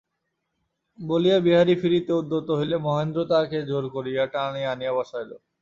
বলিয়া 0.99 1.37
বিহারী 1.39 1.73
ফিরিতে 1.81 2.11
উদ্যত 2.13 2.47
হইলে, 2.59 2.75
মহেন্দ্র 2.77 3.19
তাহাকে 3.31 3.57
জোর 3.69 3.85
করিয়া 3.95 4.23
টানিয়া 4.33 4.69
আনিয়া 4.73 4.93
বসাইল। 4.97 5.31